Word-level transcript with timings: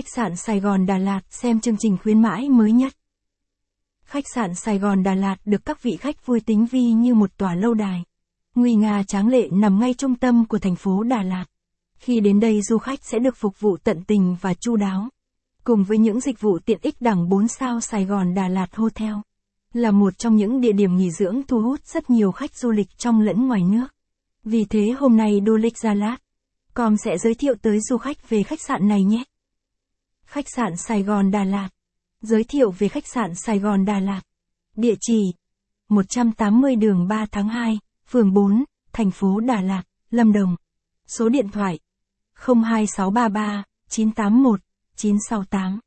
Khách 0.00 0.14
sạn 0.14 0.36
Sài 0.36 0.60
Gòn 0.60 0.86
Đà 0.86 0.98
Lạt 0.98 1.20
xem 1.30 1.60
chương 1.60 1.76
trình 1.78 1.96
khuyến 2.02 2.22
mãi 2.22 2.48
mới 2.48 2.72
nhất. 2.72 2.92
Khách 4.04 4.24
sạn 4.34 4.54
Sài 4.54 4.78
Gòn 4.78 5.02
Đà 5.02 5.14
Lạt 5.14 5.36
được 5.44 5.64
các 5.64 5.82
vị 5.82 5.96
khách 5.96 6.26
vui 6.26 6.40
tính 6.40 6.66
vi 6.66 6.92
như 6.92 7.14
một 7.14 7.36
tòa 7.36 7.54
lâu 7.54 7.74
đài. 7.74 8.02
Nguy 8.54 8.74
nga 8.74 9.02
tráng 9.02 9.28
lệ 9.28 9.48
nằm 9.52 9.80
ngay 9.80 9.94
trung 9.94 10.14
tâm 10.14 10.44
của 10.44 10.58
thành 10.58 10.76
phố 10.76 11.02
Đà 11.02 11.22
Lạt. 11.22 11.44
Khi 11.98 12.20
đến 12.20 12.40
đây 12.40 12.62
du 12.62 12.78
khách 12.78 13.04
sẽ 13.04 13.18
được 13.18 13.36
phục 13.36 13.60
vụ 13.60 13.76
tận 13.76 14.04
tình 14.04 14.36
và 14.40 14.54
chu 14.54 14.76
đáo. 14.76 15.08
Cùng 15.64 15.84
với 15.84 15.98
những 15.98 16.20
dịch 16.20 16.40
vụ 16.40 16.58
tiện 16.58 16.78
ích 16.82 17.00
đẳng 17.00 17.28
4 17.28 17.48
sao 17.48 17.80
Sài 17.80 18.04
Gòn 18.04 18.34
Đà 18.34 18.48
Lạt 18.48 18.76
Hotel. 18.76 19.14
Là 19.72 19.90
một 19.90 20.18
trong 20.18 20.36
những 20.36 20.60
địa 20.60 20.72
điểm 20.72 20.96
nghỉ 20.96 21.10
dưỡng 21.10 21.42
thu 21.48 21.62
hút 21.62 21.80
rất 21.84 22.10
nhiều 22.10 22.32
khách 22.32 22.56
du 22.56 22.70
lịch 22.70 22.88
trong 22.98 23.20
lẫn 23.20 23.48
ngoài 23.48 23.62
nước. 23.62 23.86
Vì 24.44 24.64
thế 24.64 24.94
hôm 24.98 25.16
nay 25.16 25.40
Du 25.46 25.56
lịch 25.56 25.78
Gia 25.78 25.94
Lát. 25.94 26.16
Com 26.74 26.96
sẽ 26.96 27.18
giới 27.18 27.34
thiệu 27.34 27.54
tới 27.62 27.80
du 27.80 27.98
khách 27.98 28.30
về 28.30 28.42
khách 28.42 28.60
sạn 28.60 28.88
này 28.88 29.04
nhé. 29.04 29.24
Khách 30.30 30.48
sạn 30.48 30.76
Sài 30.76 31.02
Gòn 31.02 31.30
Đà 31.30 31.44
Lạt. 31.44 31.68
Giới 32.20 32.44
thiệu 32.44 32.70
về 32.70 32.88
khách 32.88 33.06
sạn 33.06 33.34
Sài 33.34 33.58
Gòn 33.58 33.84
Đà 33.84 34.00
Lạt. 34.00 34.20
Địa 34.76 34.94
chỉ 35.00 35.34
180 35.88 36.76
đường 36.76 37.08
3 37.08 37.26
tháng 37.26 37.48
2, 37.48 37.78
phường 38.06 38.32
4, 38.32 38.64
thành 38.92 39.10
phố 39.10 39.40
Đà 39.40 39.60
Lạt, 39.60 39.82
Lâm 40.10 40.32
Đồng. 40.32 40.56
Số 41.06 41.28
điện 41.28 41.48
thoại 41.48 41.78
02633 42.34 43.64
981 43.88 44.60
968. 44.96 45.80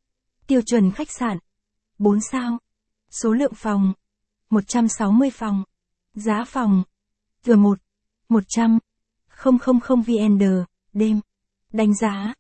Tiêu 0.47 0.61
chuẩn 0.61 0.91
khách 0.91 1.11
sạn 1.11 1.38
4 1.99 2.21
sao. 2.21 2.57
Số 3.09 3.33
lượng 3.33 3.53
phòng 3.55 3.94
160 4.49 5.30
phòng. 5.33 5.63
Giá 6.13 6.44
phòng 6.47 6.83
vừa 7.44 7.55
1 7.55 7.80
100 8.30 8.80
000 9.44 10.02
VND 10.02 10.44
đêm. 10.94 11.19
Đánh 11.71 11.95
giá 11.95 12.33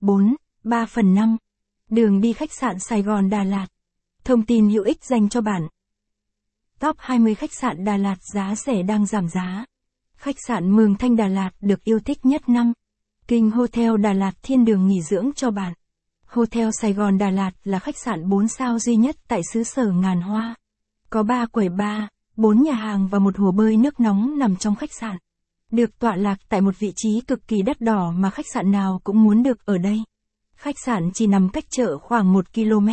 4 0.00 0.34
3 0.64 0.86
phần 0.86 1.14
5. 1.14 1.36
Đường 1.90 2.20
đi 2.20 2.32
khách 2.32 2.52
sạn 2.52 2.78
Sài 2.78 3.02
Gòn 3.02 3.30
Đà 3.30 3.44
Lạt. 3.44 3.66
Thông 4.24 4.46
tin 4.46 4.68
hữu 4.68 4.84
ích 4.84 5.04
dành 5.04 5.28
cho 5.28 5.40
bạn. 5.40 5.68
Top 6.78 6.96
20 6.98 7.34
khách 7.34 7.52
sạn 7.52 7.84
Đà 7.84 7.96
Lạt 7.96 8.16
giá 8.34 8.54
rẻ 8.54 8.82
đang 8.82 9.06
giảm 9.06 9.28
giá. 9.28 9.64
Khách 10.16 10.36
sạn 10.46 10.70
Mường 10.70 10.94
Thanh 10.94 11.16
Đà 11.16 11.28
Lạt 11.28 11.50
được 11.60 11.84
yêu 11.84 12.00
thích 12.00 12.26
nhất 12.26 12.48
năm. 12.48 12.72
Kinh 13.26 13.50
Hotel 13.50 13.96
Đà 14.00 14.12
Lạt 14.12 14.32
thiên 14.42 14.64
đường 14.64 14.88
nghỉ 14.88 15.02
dưỡng 15.02 15.30
cho 15.36 15.50
bạn. 15.50 15.72
Hotel 16.26 16.68
Sài 16.72 16.92
Gòn 16.92 17.18
Đà 17.18 17.30
Lạt 17.30 17.52
là 17.64 17.78
khách 17.78 17.98
sạn 17.98 18.28
4 18.28 18.48
sao 18.48 18.78
duy 18.78 18.96
nhất 18.96 19.16
tại 19.28 19.40
xứ 19.52 19.62
sở 19.62 19.90
ngàn 19.90 20.20
hoa. 20.20 20.54
Có 21.10 21.22
3 21.22 21.46
quầy 21.46 21.68
bar, 21.68 22.02
4 22.36 22.62
nhà 22.62 22.74
hàng 22.74 23.08
và 23.08 23.18
một 23.18 23.38
hồ 23.38 23.52
bơi 23.52 23.76
nước 23.76 24.00
nóng 24.00 24.38
nằm 24.38 24.56
trong 24.56 24.76
khách 24.76 24.92
sạn. 24.92 25.16
Được 25.70 25.98
tọa 25.98 26.16
lạc 26.16 26.38
tại 26.48 26.60
một 26.60 26.78
vị 26.78 26.92
trí 26.96 27.20
cực 27.20 27.48
kỳ 27.48 27.62
đắt 27.62 27.80
đỏ 27.80 28.10
mà 28.10 28.30
khách 28.30 28.46
sạn 28.54 28.70
nào 28.70 29.00
cũng 29.04 29.22
muốn 29.22 29.42
được 29.42 29.66
ở 29.66 29.78
đây. 29.78 30.02
Khách 30.62 30.76
sạn 30.84 31.10
chỉ 31.14 31.26
nằm 31.26 31.48
cách 31.48 31.64
chợ 31.70 31.98
khoảng 31.98 32.32
1 32.32 32.54
km. 32.54 32.88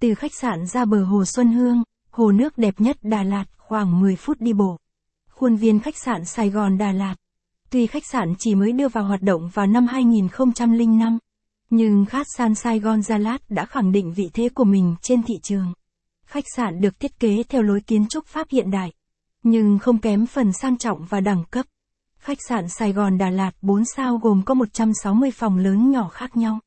Từ 0.00 0.14
khách 0.14 0.34
sạn 0.34 0.66
ra 0.66 0.84
bờ 0.84 1.04
hồ 1.04 1.24
Xuân 1.24 1.52
Hương, 1.52 1.82
hồ 2.10 2.32
nước 2.32 2.58
đẹp 2.58 2.74
nhất 2.78 2.96
Đà 3.02 3.22
Lạt 3.22 3.44
khoảng 3.58 4.00
10 4.00 4.16
phút 4.16 4.40
đi 4.40 4.52
bộ. 4.52 4.76
Khuôn 5.30 5.56
viên 5.56 5.80
khách 5.80 5.96
sạn 5.96 6.24
Sài 6.24 6.50
Gòn 6.50 6.78
Đà 6.78 6.92
Lạt. 6.92 7.14
Tuy 7.70 7.86
khách 7.86 8.06
sạn 8.06 8.34
chỉ 8.38 8.54
mới 8.54 8.72
đưa 8.72 8.88
vào 8.88 9.04
hoạt 9.04 9.22
động 9.22 9.48
vào 9.54 9.66
năm 9.66 9.86
2005, 9.86 11.18
nhưng 11.70 12.04
khách 12.04 12.26
sạn 12.36 12.54
Sài 12.54 12.80
Gòn 12.80 13.02
Gia 13.02 13.18
Lát 13.18 13.38
đã 13.50 13.64
khẳng 13.64 13.92
định 13.92 14.12
vị 14.12 14.30
thế 14.34 14.48
của 14.48 14.64
mình 14.64 14.96
trên 15.02 15.22
thị 15.22 15.34
trường. 15.42 15.72
Khách 16.26 16.44
sạn 16.56 16.80
được 16.80 17.00
thiết 17.00 17.20
kế 17.20 17.42
theo 17.48 17.62
lối 17.62 17.80
kiến 17.80 18.06
trúc 18.08 18.26
Pháp 18.26 18.46
hiện 18.50 18.70
đại, 18.70 18.92
nhưng 19.42 19.78
không 19.78 19.98
kém 19.98 20.26
phần 20.26 20.52
sang 20.52 20.78
trọng 20.78 21.04
và 21.04 21.20
đẳng 21.20 21.44
cấp. 21.50 21.66
Khách 22.18 22.38
sạn 22.48 22.68
Sài 22.68 22.92
Gòn 22.92 23.18
Đà 23.18 23.30
Lạt 23.30 23.52
4 23.62 23.84
sao 23.96 24.18
gồm 24.18 24.42
có 24.42 24.54
160 24.54 25.30
phòng 25.30 25.56
lớn 25.56 25.90
nhỏ 25.90 26.08
khác 26.08 26.36
nhau. 26.36 26.58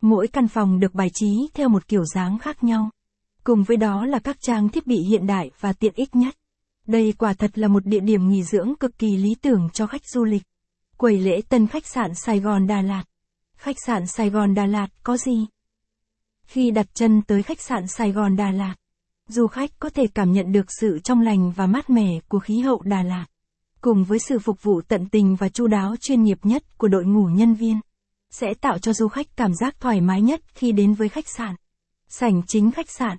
Mỗi 0.00 0.28
căn 0.28 0.48
phòng 0.48 0.80
được 0.80 0.94
bài 0.94 1.10
trí 1.14 1.48
theo 1.54 1.68
một 1.68 1.88
kiểu 1.88 2.04
dáng 2.04 2.38
khác 2.38 2.64
nhau. 2.64 2.90
Cùng 3.44 3.62
với 3.62 3.76
đó 3.76 4.06
là 4.06 4.18
các 4.18 4.36
trang 4.40 4.68
thiết 4.68 4.86
bị 4.86 4.96
hiện 4.96 5.26
đại 5.26 5.50
và 5.60 5.72
tiện 5.72 5.92
ích 5.94 6.16
nhất. 6.16 6.34
Đây 6.86 7.14
quả 7.18 7.32
thật 7.32 7.58
là 7.58 7.68
một 7.68 7.86
địa 7.86 8.00
điểm 8.00 8.28
nghỉ 8.28 8.42
dưỡng 8.42 8.74
cực 8.80 8.98
kỳ 8.98 9.16
lý 9.16 9.34
tưởng 9.42 9.68
cho 9.72 9.86
khách 9.86 10.06
du 10.06 10.24
lịch. 10.24 10.42
Quầy 10.96 11.20
lễ 11.20 11.40
tân 11.48 11.66
khách 11.66 11.86
sạn 11.86 12.14
Sài 12.14 12.40
Gòn 12.40 12.66
Đà 12.66 12.82
Lạt. 12.82 13.04
Khách 13.56 13.76
sạn 13.86 14.06
Sài 14.06 14.30
Gòn 14.30 14.54
Đà 14.54 14.66
Lạt 14.66 14.88
có 15.02 15.16
gì? 15.16 15.46
Khi 16.42 16.70
đặt 16.70 16.86
chân 16.94 17.22
tới 17.22 17.42
khách 17.42 17.60
sạn 17.60 17.86
Sài 17.86 18.12
Gòn 18.12 18.36
Đà 18.36 18.50
Lạt, 18.50 18.74
du 19.28 19.46
khách 19.46 19.70
có 19.78 19.88
thể 19.88 20.06
cảm 20.14 20.32
nhận 20.32 20.52
được 20.52 20.66
sự 20.80 20.98
trong 21.04 21.20
lành 21.20 21.52
và 21.56 21.66
mát 21.66 21.90
mẻ 21.90 22.20
của 22.28 22.38
khí 22.38 22.60
hậu 22.60 22.82
Đà 22.84 23.02
Lạt, 23.02 23.26
cùng 23.80 24.04
với 24.04 24.18
sự 24.18 24.38
phục 24.38 24.62
vụ 24.62 24.80
tận 24.88 25.08
tình 25.08 25.36
và 25.36 25.48
chu 25.48 25.66
đáo 25.66 25.94
chuyên 26.00 26.22
nghiệp 26.22 26.38
nhất 26.42 26.78
của 26.78 26.88
đội 26.88 27.04
ngũ 27.04 27.24
nhân 27.24 27.54
viên 27.54 27.80
sẽ 28.30 28.54
tạo 28.54 28.78
cho 28.78 28.92
du 28.92 29.08
khách 29.08 29.26
cảm 29.36 29.54
giác 29.54 29.80
thoải 29.80 30.00
mái 30.00 30.22
nhất 30.22 30.40
khi 30.54 30.72
đến 30.72 30.94
với 30.94 31.08
khách 31.08 31.28
sạn. 31.28 31.54
Sảnh 32.08 32.42
chính 32.46 32.70
khách 32.70 32.90
sạn, 32.90 33.18